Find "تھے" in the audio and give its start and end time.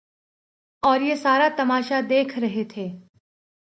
2.63-2.87